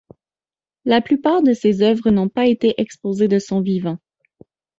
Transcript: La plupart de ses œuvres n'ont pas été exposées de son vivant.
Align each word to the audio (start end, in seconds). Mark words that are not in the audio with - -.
La 0.83 0.99
plupart 0.99 1.43
de 1.43 1.53
ses 1.53 1.83
œuvres 1.83 2.09
n'ont 2.09 2.27
pas 2.27 2.47
été 2.47 2.73
exposées 2.81 3.27
de 3.27 3.37
son 3.37 3.61
vivant. 3.61 3.99